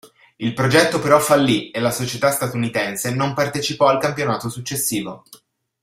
Il 0.37 0.53
progetto 0.55 0.97
però 0.99 1.19
fallì 1.19 1.69
e 1.69 1.79
la 1.79 1.91
società 1.91 2.31
statunitense 2.31 3.13
non 3.13 3.35
partecipò 3.35 3.85
al 3.85 3.99
campionato 3.99 4.49
successivo. 4.49 5.23